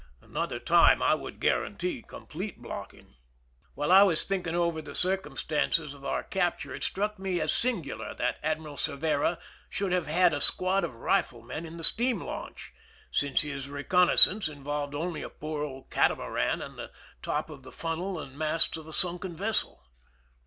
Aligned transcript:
Another 0.19 0.57
time 0.57 1.03
I 1.03 1.13
would 1.13 1.39
guarantee 1.39 2.01
complete 2.01 2.59
blocking. 2.59 3.17
While 3.75 3.91
I 3.91 4.01
was 4.01 4.23
thinking 4.23 4.55
over 4.55 4.81
the 4.81 4.95
circumstances 4.95 5.93
of 5.93 6.03
our 6.03 6.23
capture 6.23 6.73
it 6.73 6.83
struck 6.83 7.19
me 7.19 7.39
as 7.39 7.51
singular 7.53 8.15
that 8.15 8.39
Admiral 8.41 8.77
Cervera 8.77 9.37
should 9.69 9.91
have 9.91 10.07
had 10.07 10.33
a 10.33 10.41
squad 10.41 10.83
of 10.83 10.95
riflemen 10.95 11.67
in 11.67 11.77
the 11.77 11.83
steam 11.83 12.19
launch, 12.19 12.73
since 13.11 13.41
his 13.41 13.69
reconnaissance 13.69 14.47
involved 14.47 14.95
only 14.95 15.21
a 15.21 15.29
poor 15.29 15.63
old 15.63 15.91
catamaran 15.91 16.63
and 16.63 16.79
the 16.79 16.89
top 17.21 17.51
of 17.51 17.61
the 17.61 17.71
funnel 17.71 18.19
and 18.19 18.33
the 18.33 18.37
masts 18.37 18.77
of 18.77 18.87
a 18.87 18.93
sunken 18.93 19.35
vessel. 19.35 19.83